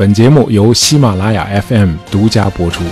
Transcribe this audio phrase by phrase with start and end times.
[0.00, 2.82] 本节目由喜马拉雅 FM 独家播出。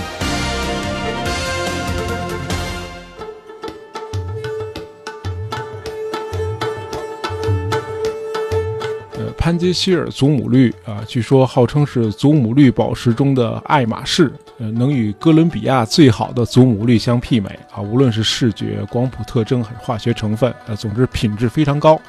[9.13, 21.99] 呃，潘杰希尔祖母绿啊，据说号称是祖母绿宝石中的爱马仕，呃，能与哥伦比亚最好的祖母绿相媲美啊，无论是视觉、光谱特征还是化学成分，呃，总之品质非常高。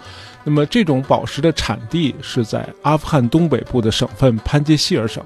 [0.44, 5.22] 那么这种宝石的产地是在阿富汗东北部的省份潘杰希尔省。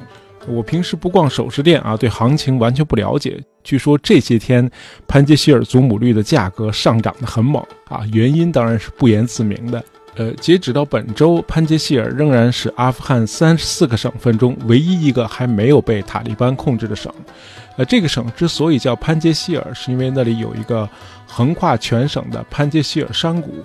[0.46, 3.42] 我平时不逛首饰店啊，对行情完全不了解。
[3.62, 4.70] 据说这些天
[5.08, 9.82] 潘杰希尔祖母绿的价格上涨得很猛啊，原因当然是不言自明的。
[10.16, 17.10] 呃，截止到本周，潘杰希尔仍然是阿富汗三十四个省份中唯一一个还没有被塔利班控制的省。
[17.76, 20.86] 呃，这个省之所以叫潘杰希尔，是因为那里有一个
[21.26, 23.62] 横跨全省的潘杰希尔山谷。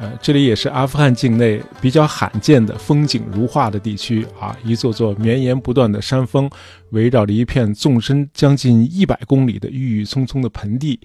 [0.00, 6.50] 呃，这里也是阿富汗境内比较罕见的风景如画的地区啊，一座座绵延不断的山峰，
[6.90, 10.98] 围绕着一片纵深将近一百公里的郁郁葱葱的盆地。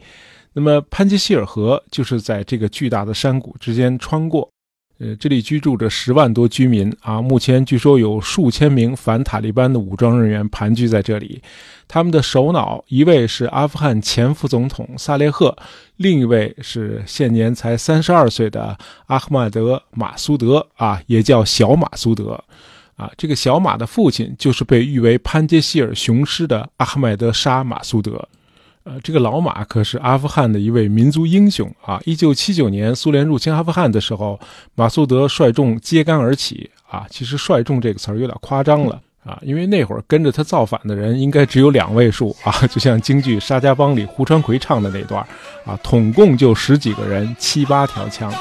[0.53, 4.49] 那么潘杰希尔河就是在这个巨大的山谷之间穿过。
[4.99, 7.21] 呃，这里居住着十万多居民啊。
[7.21, 11.41] 目前据说有数千名反塔利班的武装人员盘踞在这里。
[11.87, 15.55] 他们的首脑一位是阿富汗前副总统萨列赫，
[15.97, 22.43] 另一位是现年才三十二岁的阿赫迈德·马苏德啊，也叫小马苏德。
[22.95, 28.27] 啊，这个小马的父亲就是被誉为潘杰希尔雄狮的阿赫迈德·沙·马苏德。
[28.87, 32.01] 呃，这个老马可是阿富汗的一位民族英雄啊！
[32.05, 34.39] 一九七九年苏联入侵阿富汗的时候，
[34.75, 37.05] 马苏德率众揭竿而起啊。
[37.09, 45.21] 其实“率众”这个词儿有点夸张了啊，因为那会儿跟着他造反的人应该只有两位数啊，就像京剧《沙家浜》里胡传魁唱的那段
[45.65, 48.31] 啊，统共就十几个人，七八条枪。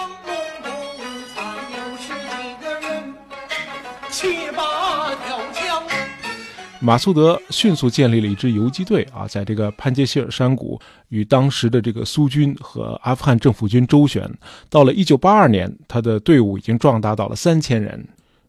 [6.81, 14.31] 马苏德迅速建立了一支游击队啊，在这个潘杰希尔山谷与当时的这个苏军和阿富汗政府军周旋。
[14.69, 18.07] 到了1982年，他的队伍已经壮大到了三千人。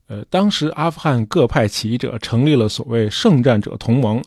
[0.07, 4.21] 呃，当时阿富汗各派起义者成立了所谓圣战者同盟，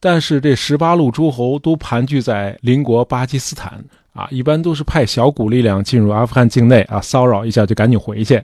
[0.00, 3.82] 但是这十八路诸侯都盘踞在邻国巴基斯坦
[4.12, 8.42] 啊，一般都是派小股力量进入阿富汗境内啊，骚扰一下就赶紧回去。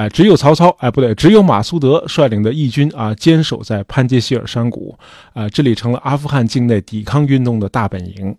[0.00, 4.98] 哎，只有曹操，哎，不对，只有马苏德率领的义军啊，坚守在潘杰希尔山谷，
[5.34, 8.34] 啊，这里成了阿富汗境内抵抗运动的大本营。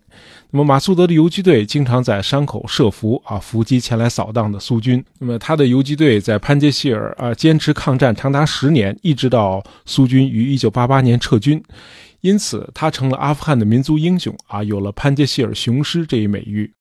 [0.50, 5.04] 那么，马苏德的游击队经常在山口设伏，啊，伏击前来扫荡的苏军。
[5.20, 11.62] 那么，他的游击队在潘杰希尔啊，坚持抗战长达十年，一直到苏军于1988年撤军，
[12.22, 16.72] 因此他成了阿富汗的民族英雄啊，有了潘杰希尔雄狮这一美誉。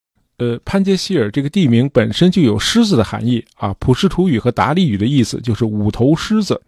[0.42, 6.60] 呃，潘杰希尔这个地名本身就有狮子的含义啊，普什图语和达利语的意思就是五头狮子，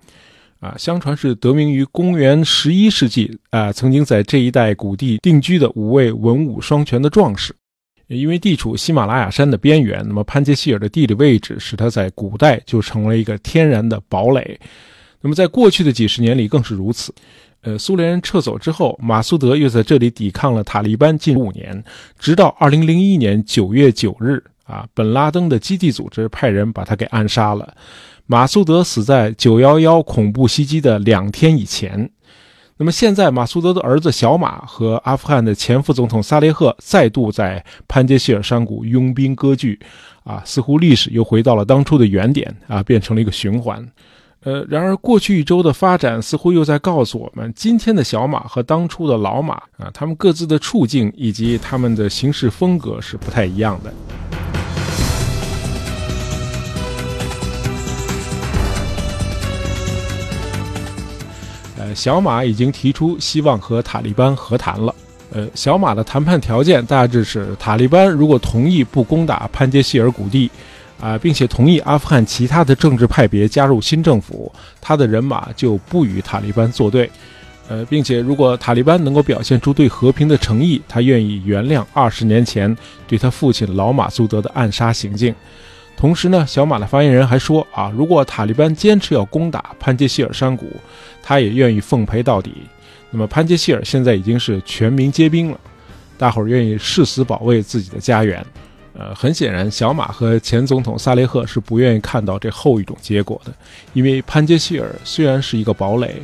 [0.59, 7.51] 啊，相传是得名于公元十一世纪啊，曾经在这一带谷地定居的五位文武双全的壮士。
[8.09, 14.59] 因为地处喜马拉雅山的边缘，那么潘杰希尔的地理位置使他在古代就成为一个天然的堡垒，
[15.19, 17.11] 那么在过去的几十年里更是如此。
[17.63, 21.84] 呃，苏联人撤走之后，马苏德又在这里抵抗了塔利班近五年，
[22.19, 27.73] 直到二零零一年九月九日，啊，本拉登的基地组织派人把他给暗杀了。
[28.25, 32.09] 马苏德死在九幺幺恐怖袭击的两天以前。
[32.78, 39.79] 那么现在，马苏德的儿子小马和阿富汗的前副总统萨列赫再度在潘杰希尔山谷拥兵割据，
[40.23, 43.88] 啊，似乎历史又回到了当初的原点，啊，变成了一个循环。
[44.46, 53.94] 呃，然而过去一周的发展似乎又在告诉我们，今天的小马和当初的老马啊，他们各自的处境以及他们的行事风格是不太一样的。
[61.78, 64.94] 呃，小马已经提出希望和塔利班和谈了。
[65.32, 70.52] 呃，小马的谈判条件大致是：塔利班如果同意不攻打潘杰希尔谷地。
[71.03, 74.50] 啊，并且同意阿富汗其他的政治派别加入新政府，
[74.80, 77.11] 他的人马就不与塔利班作对。
[77.67, 82.73] 呃，并且如果塔利班能够表现出对和平的诚意，他愿意原谅二十年前
[83.05, 85.35] 对他父亲老马苏德的暗杀行径。
[85.97, 90.72] 同时呢，小马的发言人还说啊，如果塔利班坚持要攻打潘杰希尔山谷，
[91.22, 92.53] 他也愿意奉陪到底。
[93.11, 95.59] 那么潘杰希尔现在已经是全民皆兵了，
[96.17, 98.46] 大伙儿愿意誓死保卫自己的家园。
[98.93, 103.53] 呃，很显然，小马和前总统萨雷赫是不愿意看到这后一种结果的，
[103.93, 106.22] 因为潘杰希尔虽然是一个堡垒，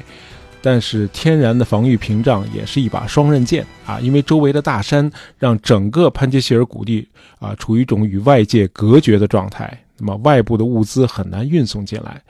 [0.61, 3.99] 但是天然的防御屏障也是一把双刃剑啊！
[3.99, 7.07] 因为周围的大山让整个潘杰希尔谷地
[7.39, 12.21] 啊处于一种与外界隔绝的状态，那么外部的物资很难运送进来。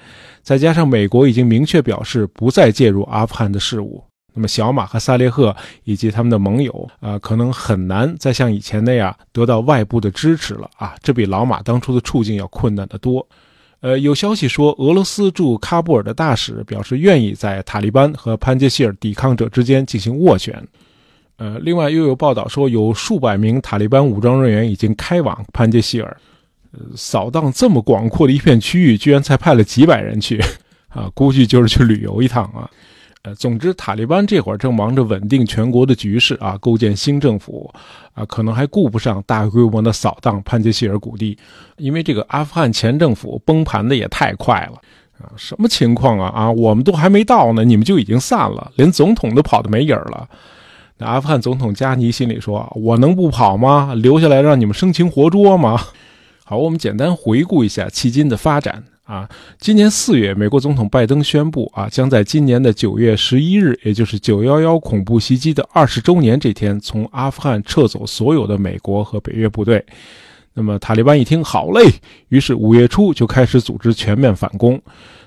[0.41, 4.01] 再加上美国已经明确表示不再介入阿富汗的事务，
[4.33, 10.95] 那么小马和萨列赫以及他们的盟友啊，可能很难再像以前那样得到外部的支持了啊！
[11.01, 13.27] 这比老马当初的处境要困难得多。
[13.81, 20.61] 呃，有消息说，俄罗斯驻喀布尔的大使表示愿意在塔利班和潘杰希尔抵抗者之间进行斡旋。
[21.37, 26.17] 呃，另外又有报道说，有数百名塔利班武装人员已经开往潘杰希尔。
[26.71, 30.39] 呃，扫荡这么广阔的一片区域，居然才派了几百人去，
[30.89, 32.69] 啊，估计就是去旅游一趟啊。
[33.23, 37.69] 呃，总之，塔利班这会儿正忙着稳定全国的局势啊，构建新政府
[38.13, 41.37] 啊，可能还顾不上大规模的扫荡潘杰希尔谷地，
[41.75, 44.79] 因为这个阿富汗前政府崩盘的也太快了
[45.21, 45.27] 啊！
[45.35, 46.31] 什么情况啊？
[46.33, 50.29] 啊，我们都还没到呢，你们就已经散了，连总统都跑得没影了。
[50.97, 53.93] 那阿富汗总统加尼心里说：“我能不跑吗？
[53.95, 55.77] 留下来让你们生擒活捉吗？”
[56.45, 59.27] 好，我们简单回顾一下迄今的发展啊。
[59.57, 69.83] 今年四月，美国总统拜登宣布啊，将在今年的九月十一日，也就是九幺幺恐怖袭击的二十周年这天，从阿富汗撤走所有的美国和北约部队。
[70.53, 71.81] 那么塔利班一听，好嘞，
[72.27, 74.79] 于是五月初就开始组织全面反攻。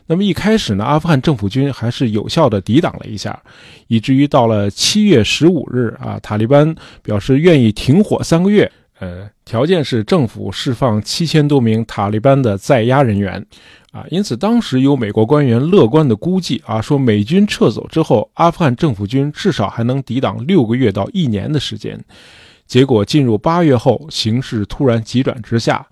[0.06, 3.40] 那么一开始呢，阿富汗政府军还是有效的抵挡了一下，
[3.86, 8.70] 以至于到了七月十五日啊，塔利班表示愿意停火三个月。
[9.02, 13.44] 呃，条件是政府释放七千多名塔利班的在押人员，
[13.90, 22.00] 啊，因此当时有美国官员乐观的估计啊，说美军撤走之后，阿富汗政府军至少还能抵挡六个月到一年的时间。
[22.68, 25.84] 结果进入八月后，形势突然急转直下。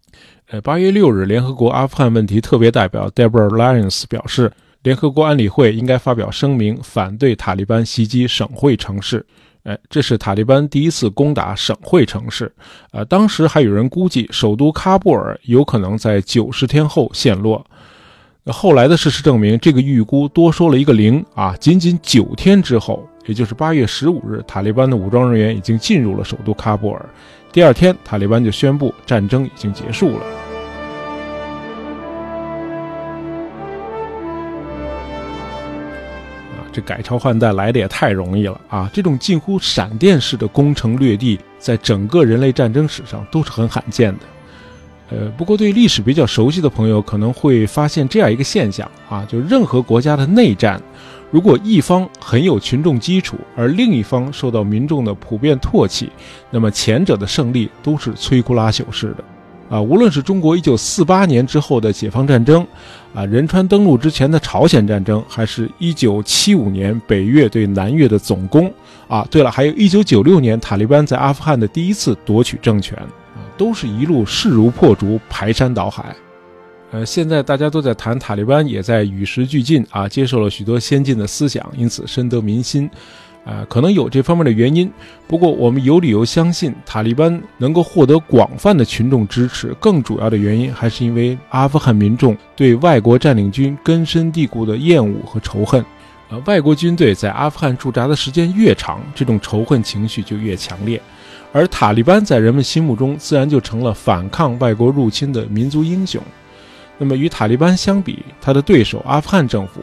[0.51, 4.53] 呃，八月六日，联合国阿富汗问题特别代表 Deborah Lyons 表示，
[4.85, 9.27] 联合国安理会应该发表声明，反对塔利班袭击省会城市。
[9.65, 12.51] 哎，这是塔利班第一次攻打省会城市，
[12.93, 17.65] 呃，当时还有人估计首都喀布尔有可能在九十天后陷落。
[18.47, 21.55] 后来的事实证明，这个预估多说了一个零啊！
[21.61, 27.07] 仅仅九天之后，也就是八月十五日，塔利班的武装人员已经进入了首都喀布尔。
[27.53, 30.50] 第二天，塔利班就宣布战争已经结束了。
[36.73, 38.91] 这改朝换代来的也太容易了啊！
[38.93, 44.21] 这种近乎闪电式的攻城略地，在整个人类战争史上都是很罕见的。
[45.11, 50.81] 呃，不过对历史比较熟悉的朋友可能会发现这样一个现象啊，就任何国家的内战，
[51.33, 56.11] 如果一方很有群众基础，而另一方受到民众的普遍唾弃，
[56.51, 59.25] 那么前者的胜利都是摧枯拉朽式的。
[59.71, 62.67] 啊，无论是中国一九四八年之后的解放战争，
[63.15, 68.71] 啊，仁川登陆之前的朝鲜战争，还是一九七五年北越对南越的总攻，
[69.07, 72.99] 啊，对了，还有一九九六年塔利班在阿富汗的第一次夺取政权，
[73.57, 76.17] 都是一路势如破竹，排山倒海。
[76.91, 82.91] 呃，现在大家都在谈塔利班，也在与时俱进，啊，接受了许多先进的思想，因此深得民心。
[83.45, 84.91] 啊，可能有这方面的原因，
[85.27, 95.85] 不过我们有理由相信，塔利班能够获得广泛的群众支持，更主要的原因还是因为阿富汗民众对外国占领军根深蒂固的厌恶和仇恨。
[96.29, 101.01] 呃，外国军队在阿富汗驻扎的时间越长，这种仇恨情绪就越强烈，
[101.51, 106.23] 而塔利班在人们心目中自然就成了反抗外国入侵的民族英雄。
[106.99, 109.81] 那么与塔利班相比，他的对手阿富汗政府。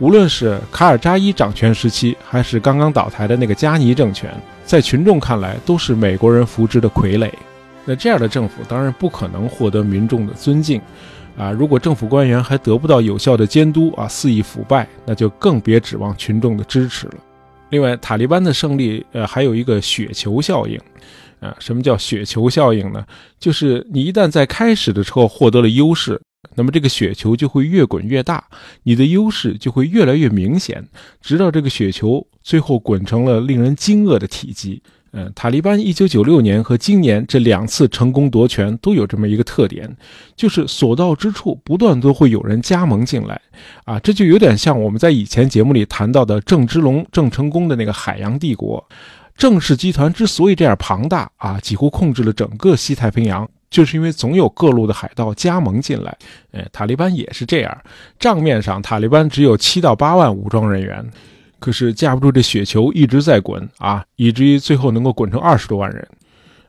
[0.00, 7.30] 无论是卡尔扎伊掌权时期，还是刚刚倒台的那个加尼政权，在群众看来都是美国人扶植的傀儡。
[7.84, 10.80] 那这样的政府当然不可能获得民众的尊敬，
[11.36, 17.14] 啊，如果政府官员还得不到有效的监督，啊，肆意腐败，那就更别指望群众的支持了。
[17.68, 20.80] 另外，塔利班的胜利，呃，还有一个雪球效应，
[21.40, 23.04] 啊，什么叫雪球效应呢？
[23.38, 26.18] 就是你一旦在开始的时候获得了优势。
[26.54, 28.44] 那么这个雪球就会越滚越大，
[28.82, 30.86] 你的优势就会越来越明显，
[31.20, 34.82] 直到这个雪球最后滚成了令人惊愕的体积。
[35.12, 39.96] 嗯，塔利班一九九六年和今年这两次成功夺权都有这么一个特点，
[40.36, 43.40] 就是所到之处不断都会有人加盟进来。
[43.84, 48.88] 啊，这就有点像我们在以前节目里谈到的郑芝龙、郑成功的那个海洋帝国。
[49.36, 53.48] 郑氏集团之所以这样庞大啊，几乎控制了整个西太平洋。
[53.70, 56.16] 就是因为总有各路的海盗加盟进来，
[56.50, 57.82] 哎，塔利班也是这样。
[58.18, 61.08] 账面上，塔利班只有七到八万武装人员，
[61.60, 66.08] 可是架不住这雪球一直在滚啊，以至于最后能够滚成二十多万人，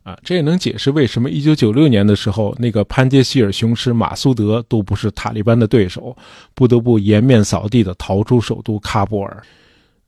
[0.04, 6.16] 啊，这也能解释为什么一九九六年的时候，那个潘杰希尔雄狮马苏德都不是塔利班的对手，
[6.54, 9.42] 不得不颜面扫地的逃出首都喀布尔。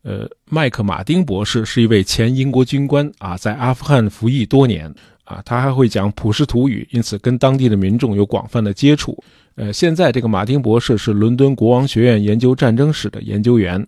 [0.03, 4.93] 呃，麦克马丁博士是一位前英国军官啊，在阿富汗服役多年
[5.23, 9.17] 啊，他还会讲普什图语，因此跟当地的民众有广泛的接触。
[9.55, 13.85] 呃，现在这个马丁博士是伦敦国王学院研究战争史的研究员。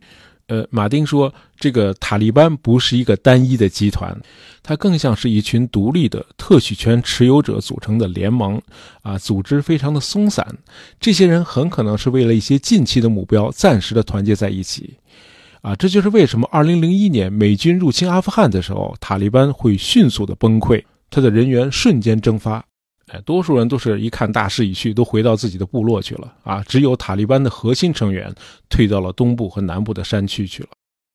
[0.47, 4.15] 呃，马丁说，这个塔利班不是一个单一的集团，
[4.61, 8.61] 它更像是一群独立的特许权持有者组成的联盟，
[9.01, 10.45] 啊，组织非常的松散。
[10.99, 14.93] 这些人很可能是为了一些近期的目标，暂时的团结在一起，
[15.61, 20.83] 啊，这就是为什么2001年美军入侵阿富汗的时候，塔利班会迅速的崩溃，
[21.15, 22.61] 他的人员瞬间蒸发。
[23.07, 26.61] 哎，多数人都是一看大势已去，都回到自己的部落去了啊！
[26.67, 28.35] 只有塔利班的核心成员
[28.67, 30.69] 退到了东部和南部的山区去了。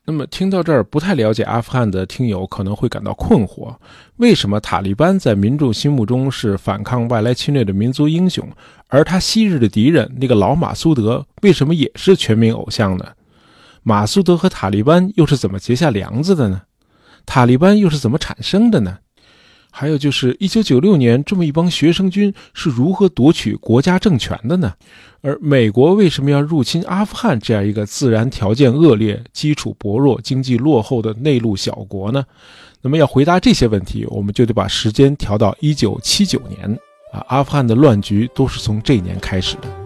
[0.06, 3.76] 那么，听到这儿，不太了解阿富汗的听友可能会感到困惑：
[4.16, 8.48] 为什么塔利班在民众心目中是反抗外来侵略的民族英雄，
[8.88, 13.04] 而他昔日的敌人那个老马苏德为什么也是全民偶像呢？
[13.82, 16.62] 马苏德和塔利班又是怎么结下梁子的呢？
[17.26, 18.98] 塔利班又是怎么产生的呢？
[19.70, 24.74] 还有就是，一九九六年这么一帮学生军是如何夺取国家政权的呢？
[25.22, 32.24] 而美国为什么要入侵阿富汗这样一个自然条件恶劣、基础薄弱、经济落后的内陆小国呢？
[32.82, 36.78] 那么要回答这些问题，我们就得把时间调到一九七九年
[37.12, 39.79] 啊，阿富汗的乱局都是从这年开始的。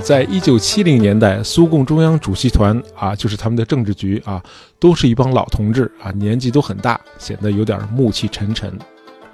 [0.00, 4.42] 在一九七零年代，苏共中央主席团啊，就是他们的政治局啊，
[4.78, 8.72] 都是一帮老同志啊，年纪都很大，显得有点暮气沉沉。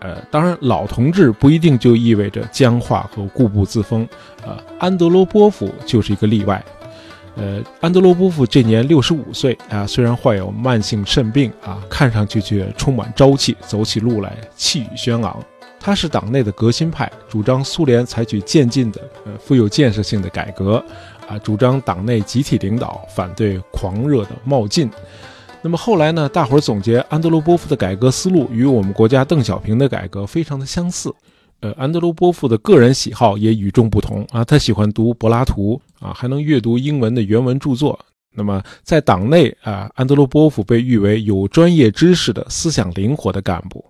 [0.00, 4.06] 呃，当然，老同志不一定就意味着僵化和固步自封。
[4.44, 6.62] 呃，安德罗波夫就是一个例外。
[7.36, 15.42] 呃，安德罗波夫这年六十五岁啊，虽然患有慢性肾病啊，看上去却充满朝气，走起路来气宇轩昂。
[15.84, 20.82] 他是党内的革新派，主张苏联采取渐进的、呃富有建设性的改革，
[21.28, 24.90] 啊，主张党内集体领导，反对狂热的冒进。
[25.60, 26.26] 那么后来呢？
[26.26, 31.14] 大伙儿总结安德罗波夫的改革思路与我们国家邓小平的改革非常的相似。
[31.60, 37.98] 呃，安德罗波夫的个人喜好也与众不同啊，他喜欢读柏拉图啊，还能阅读英文的原文著作。
[38.34, 43.84] 那么在党内啊，安德罗波夫被誉为有专业知识的、思想灵活的干部。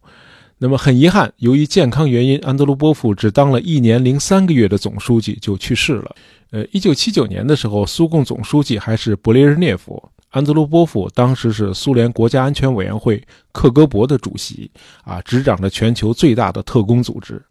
[0.58, 6.14] 那么很遗憾，由于健康原因，安德鲁波夫只当了一年零三个月的总书记就去世了。
[6.52, 14.70] 呃，一九七九年的时候，苏共总书记还是勃列日涅夫，安德鲁波夫当时是苏联国家安全委员会克格勃的主席，
[15.02, 17.42] 啊，执掌着全球最大的特工组织。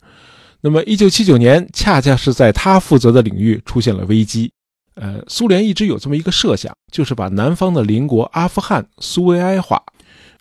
[0.61, 4.49] 那么一九七九年，恰恰是在他负责的领域出现了危机。
[4.95, 9.83] 呃，苏联一直有这么一个设想，就是把南方的邻国阿富汗苏维埃化。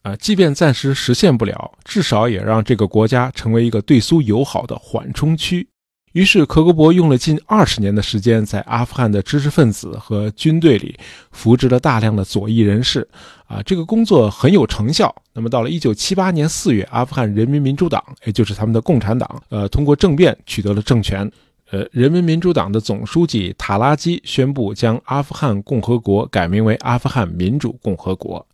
[0.03, 5.67] 啊，即便暂时实现不了，至少也让这个国家成为一个对苏友好的缓冲区。
[6.13, 10.95] 于是，克格勃用了近二十年的时间，在阿富汗的知识分子和军队里
[11.31, 13.09] 扶植了大量的左翼人士。
[13.47, 15.15] 啊，这个工作很有成效。
[15.33, 21.31] 那么，到了1978年4月，阿富汗人民民主党，也就是他们的共产党，呃，通过政变取得了政权。
[21.71, 28.47] 呃，人民民主党的总书记塔拉基宣布将阿富汗共和国改名为阿富汗民主共和国。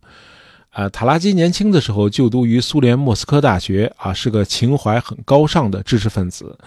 [0.71, 6.57] 啊，塔拉基年轻的时候就读于苏联莫斯科大学，啊，是个情怀很高尚的知识分子。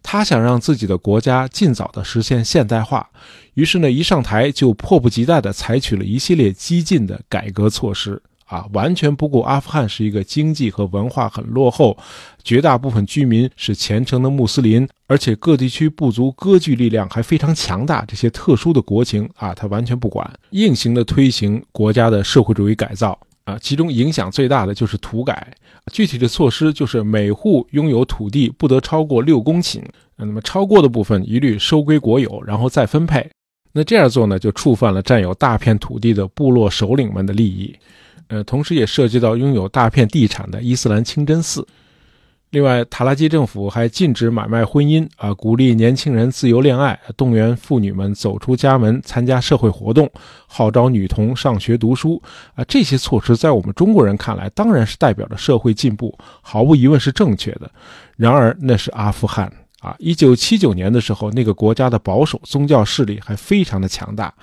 [0.00, 3.10] 他想让自己的国家尽早的实现现代化，
[3.54, 11.98] 于是呢，一上台就迫不及待地采取了一系列激进的改革措施，啊，完全不顾阿富汗是一个经济和文化很落后，
[12.44, 23.18] 绝大部分居民是虔诚的穆斯林，而且各地区部族割据力量还非常强大，这些特殊的国情啊，他完全不管，硬行的推行国家的社会主义改造。
[23.48, 25.54] 啊，其中影响最大的就是土改，
[25.90, 29.82] 具体的措施就是每户拥有土地不得超过六公顷，
[30.16, 33.26] 那么超过的部分一律收归国有，然后再分配。
[33.72, 37.74] 那这样做呢，就触犯了占有大片土地的部落首领们的利益，
[38.26, 41.66] 呃，同时也涉及到拥有大片地产的伊斯兰清真寺。
[42.50, 50.10] 另外，塔拉基政府还禁止买卖婚姻啊，鼓励年轻人自由恋爱，动员妇女们走出家门参加社会活动，
[50.46, 52.22] 号召女童上学读书
[52.54, 52.64] 啊。
[52.64, 57.70] 这些措施在我们中国人看来，当然是代表着社会进步，毫无疑问是正确的。
[58.16, 64.34] 然而，那是阿富汗啊，一九七九年的时候，那个国家的保守宗教势力还非常的强大，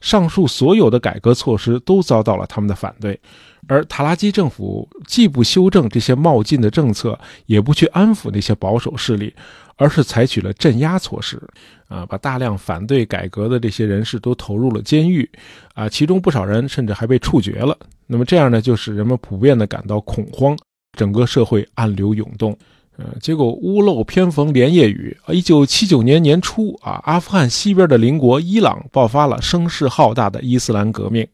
[0.00, 3.18] 上述所有的改革措施都遭到了他们的反对。
[3.66, 9.34] 而塔拉基政府既不修正这些冒进的政策，也不去安抚那些保守势力，
[9.76, 11.42] 而是采取了镇压措施，
[11.88, 15.28] 啊，把大量反对改革的这些人士都投入了监狱，
[15.72, 17.76] 啊，其中不少人甚至还被处决了。
[18.06, 20.56] 那么这样呢，就使人们普遍的感到恐慌，
[20.92, 22.54] 整个社会暗流涌动，
[22.96, 31.26] 呃，结果屋漏偏逢连夜雨，一九七九年年初，啊，阿富汗西边的邻国伊朗爆发了声势浩大的伊斯兰革命。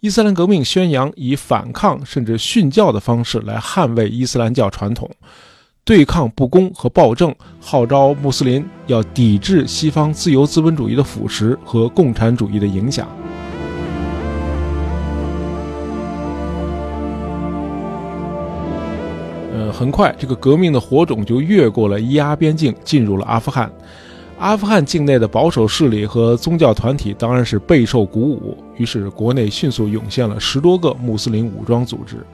[0.00, 5.10] 伊斯兰革命宣扬以反抗甚至训教的方式来捍卫伊斯兰教传统，
[5.82, 13.08] 对抗不公和暴政，号召穆斯林要抵制西方自由资本主义的腐蚀和共产主义的影响。
[19.58, 23.68] 呃，很快，这个革命的火种就越过了伊阿边境，进入了阿富汗。
[24.38, 32.24] 阿富汗境内的保守势力和宗教团体当然是备受鼓舞，于是国内迅速涌现了十多个穆斯林武装组织。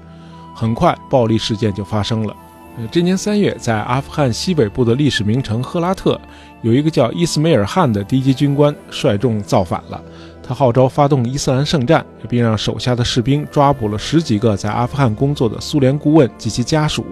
[0.54, 2.36] 很快，暴力事件就发生了。
[2.76, 6.20] 呃，这年三月，在阿富汗西北部的历史名城赫拉特，
[6.60, 9.98] 有一个叫伊斯梅尔汗的低级军官率众造反了。
[10.46, 17.04] 他号召发动伊斯兰圣战，并让手下的士兵抓捕了十几个在阿富汗工作的苏联顾问及其家属，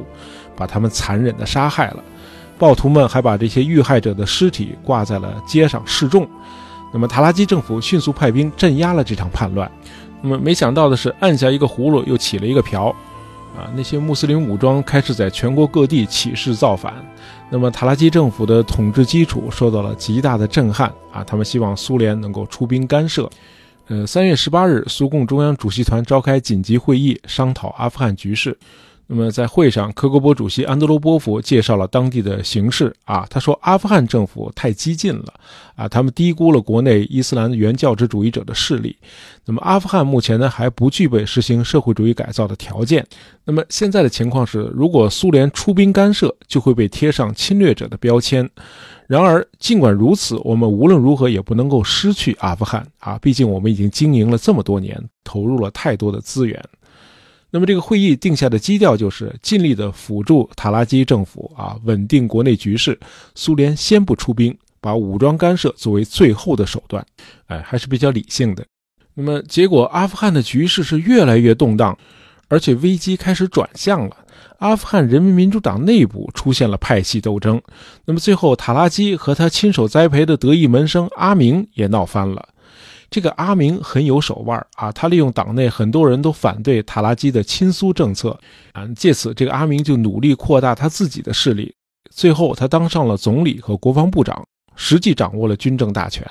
[0.54, 2.04] 把他们残忍地杀害了。
[2.58, 6.28] 暴徒们还把这些遇害者的尸体挂在了街上示众。
[6.92, 9.68] 那么塔拉基政府迅速派兵镇压了这场叛乱。
[10.20, 12.94] 那么没想到的是，按下一个葫芦又起了一个瓢，
[13.56, 16.94] 啊，那些穆斯林武装开始在全国各地起事造反。
[17.52, 23.28] 那么塔拉基政府的统治基础受到了极大的震撼啊，他们希望苏联能够出兵干涉。
[23.88, 28.56] 呃，三月十八日，苏共中央主席团召开紧急会议，商讨阿富汗局势。
[29.08, 33.26] 那么在会上，科格勃主席安德罗波夫介绍了当地的形势啊。
[33.28, 35.34] 他说，阿富汗政府太激进了
[35.74, 38.96] 啊，他们低估了国内伊斯兰原教旨主义者的势力。
[39.44, 43.06] 那么阿富汗目前呢还不具备实行社会主义改造的条件。
[43.44, 48.48] 那么现在的情况是，如果苏联出兵干涉，就会被贴上侵略者的标签。
[49.08, 56.64] 然而，尽管如此，我们无论如何也不能够失去阿富汗啊，毕竟我们已经经营了这么多年，投入了太多的资源。
[57.54, 62.98] 那么这个会议定下的基调就是尽力的辅助塔拉基政府啊，稳定国内局势。
[63.34, 67.04] 苏联先不出兵，把武装干涉作为最后的手段，
[67.48, 68.64] 哎，还是比较理性的。
[69.12, 71.96] 那么结果，阿富汗的局势是越来越动荡，
[72.48, 74.16] 而且危机开始转向了。
[74.60, 77.60] 阿富汗人民民主党内部出现了派系斗争。
[78.06, 82.48] 那么最后，塔拉基和他亲手栽培的得意门生阿明也闹翻了。
[83.12, 88.36] 这个阿明很有手腕啊，他利用党内很多人都反对塔拉基的亲苏政策
[88.72, 91.74] 啊，借此这个阿明就努力扩大他自己的势力，
[92.10, 94.42] 最后他当上了总理和国防部长，
[94.76, 96.26] 实际掌握了军政大权，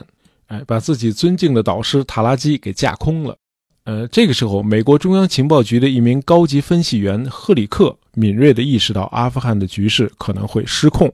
[0.48, 3.38] 哎，把自己尊敬的导师塔拉基给架空了。
[3.84, 11.12] 呃，这个时候，美国中央情报局的一名高级分析员赫里克敏锐地意识到阿富汗的局势可能会失控。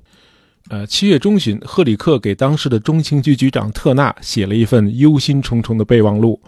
[0.69, 6.41] 呃，七月中旬，赫里克给当时的中情局局长特纳写了一份忧心忡忡的备忘录。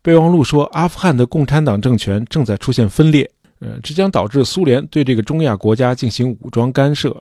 [0.00, 7.20] 备忘录说，阿富汗的共产党政权正在出现分裂，呃，这将导致苏联对这个中亚国家进行武装干涉。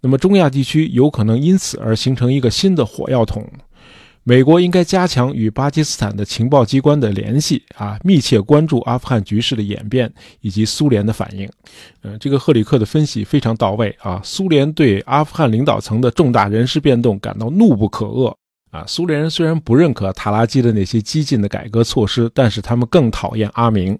[0.00, 3.48] 那么，中亚地区有可能因此而形成一个新的火药桶。
[4.24, 11.50] 美国应该加强与巴基斯坦的情报机关的联系啊，密切关注阿富汗局势的演变以及苏联的反应。
[12.02, 14.20] 嗯，这个赫里克的分析非常到位啊。
[14.22, 18.32] 苏联对阿富汗领导层的重大人事变动感到怒不可遏。
[18.72, 23.96] 啊，苏联人虽然不认可塔拉基的那些激进的改革措施，但是他们更讨厌阿明，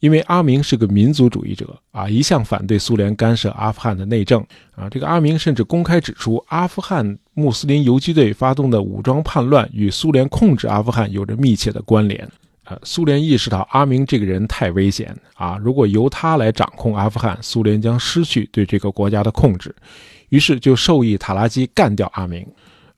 [0.00, 4.42] 因为阿明是个民族主义者啊，一向反对苏联干涉阿富汗的内政
[4.74, 4.88] 啊。
[4.88, 12.26] 这个阿明甚至公开指出，阿富汗穆斯林游击队发动的武装叛乱与苏联控制阿富汗有着密切的关联
[12.64, 12.78] 啊。
[12.84, 19.76] 苏联意识到阿明这个人太危险啊，如果由他来掌控阿富汗，苏联将失去对这个国家的控制，
[20.30, 22.46] 于是就授意塔拉基干掉阿明。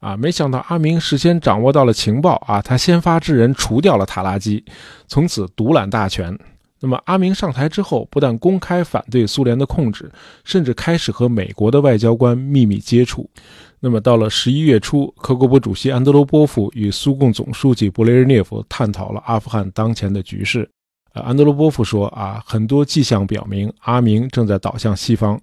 [0.00, 4.64] 啊，没想到阿明事先掌握到了情报啊，他先发制人除掉了塔拉基，
[5.08, 6.38] 从此独揽大权。
[6.80, 10.08] 那么阿明上台之后，不但公开反对苏联的控制，
[10.44, 13.28] 甚至开始和美国的外交官秘密接触。
[13.80, 20.70] 那么到了十一月初，科格勃主席安德罗波夫与苏共总书记布雷日涅夫探讨了阿富汗当前的局势。
[21.14, 25.40] 呃，安德罗波夫说啊，很多迹象表明阿明正在倒向西方。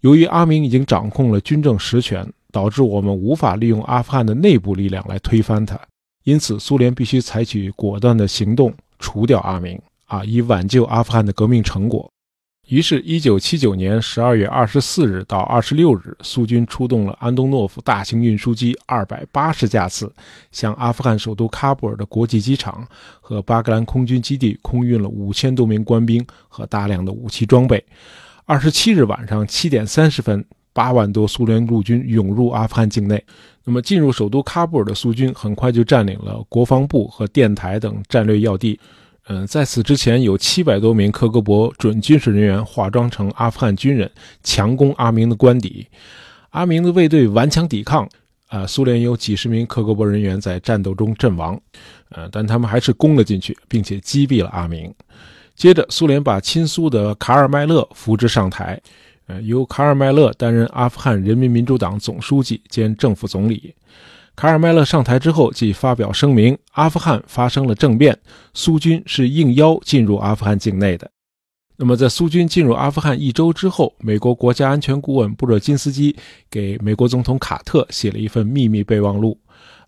[0.00, 2.26] 由于阿明已经掌控了军政实权。
[2.52, 5.78] 导致我们无法利用阿富汗的内部力量来推翻他，
[6.24, 12.10] 因此苏联必须采取果断的行动，除掉阿明啊，以挽救阿富汗的革命成果。
[12.68, 20.12] 于是，一九七九年十二月二十四日到二十六日，苏军出动了安东诺夫大型运输机二百八十架次，
[20.52, 22.86] 向阿富汗首都喀布尔的国际机场
[23.22, 27.82] 和巴格兰空军基地空运了五千多名官兵和大量的武器装备。
[28.44, 30.44] 二十七日晚上七点三十分。
[30.78, 33.20] 八万多苏联陆军涌入阿富汗境内，
[33.64, 38.78] 那么进入首都喀布尔的苏军很快就占领了国防部和电台等战略要地。
[39.26, 44.08] 嗯，在此之前，有七百多名科格勃准军事人员化妆成阿富汗军人，
[44.44, 45.84] 强攻阿明的官邸。
[46.50, 48.08] 阿明的卫队顽强抵抗，
[48.46, 51.60] 啊，苏联有几十名克格勃人员在战斗中阵亡，
[52.10, 54.94] 呃，但他们还是攻了进去，并且击毙了阿明。
[55.56, 58.80] 接着，苏联把亲苏的卡尔麦勒扶植上台，
[59.28, 63.74] 呃，由卡尔麦勒担任阿富汗人民民主党总书记兼政府总理。
[64.34, 68.18] 卡尔麦勒上台之后，即发表声明，阿富汗发生了政变，
[68.54, 71.10] 苏军是应邀进入阿富汗境内的。
[71.76, 76.16] 那么，在苏军进入阿富汗一周之后，美国国家安全顾问布热津斯基
[76.50, 79.38] 给美国总统卡特写了一份秘密备忘录，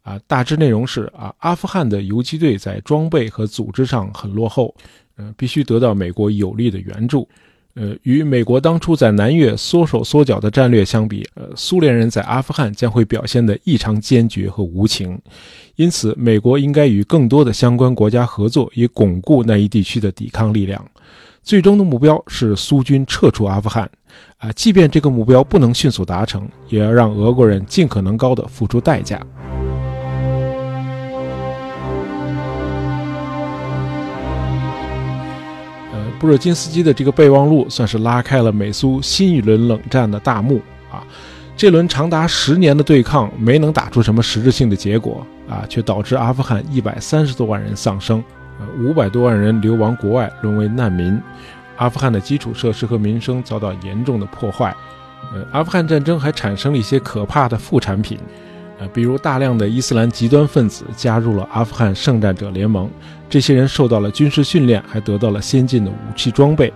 [0.03, 4.75] 啊，大致内容是啊，阿富汗的游击队在装备和组织上很落后，
[5.17, 7.27] 呃，必须得到美国有力的援助。
[7.75, 15.17] 呃，与美国当初在南越缩手缩脚的战略相比，呃，苏联人在阿富汗将会表现得异常坚决和无情，
[15.77, 20.85] 因此，美国应该与更多的相关国家合作，以巩固那一地区的抵抗力量。
[21.43, 23.91] 最终的目标是苏军撤出阿富汗，
[24.39, 29.25] 啊，即便这个目标不能迅速达成，也要让俄国人尽可能高的付出代价。
[36.21, 40.61] 布热津斯基的这个备忘录算是拉开了美苏新一轮冷战的大幕
[40.93, 41.03] 啊，
[41.57, 48.23] 这轮长达十年的对抗没能打出什么实质性的结果啊，却导致阿富汗一百三十多万人丧生。
[48.59, 51.19] 呃，五百多万人流亡国外，沦为难民。
[51.79, 54.77] 阿富汗的基础设施和民生遭到严重的破坏。
[55.33, 58.19] 呃，阿富汗战争还产生了一些可怕的副产品，
[58.89, 62.91] 比如大量的伊斯兰极端分子加入了阿富汗圣战者联盟。
[63.29, 66.73] 这些人受到了军事训练，还得到了先进的武器装备。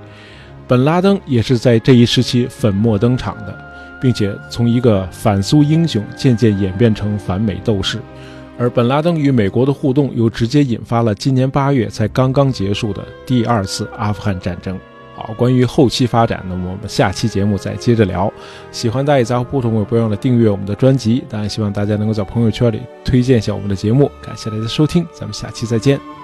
[0.66, 3.58] 本拉登也是在这一时期粉墨登场的，
[4.00, 7.98] 并且从一个反苏英雄渐渐演变成反美斗士。
[8.56, 14.78] 而本拉登与美国的互动，又直接引发了今年八月才刚刚结束的第二次阿富汗战争。
[15.26, 18.30] 好，关于后期发展，那么我们下期节目再接着聊。
[18.70, 21.24] 喜欢大野杂货铺的朋友，不要忘了订阅我们的专辑。
[21.30, 24.10] 当然，希望大家能够在朋友圈里推荐一下我们的节目。
[24.22, 26.23] 感谢大家收听，咱们下期再见。